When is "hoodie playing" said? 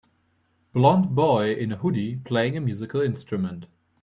1.75-2.57